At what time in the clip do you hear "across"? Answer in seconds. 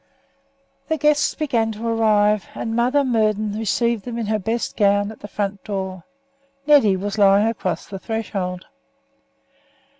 7.47-7.85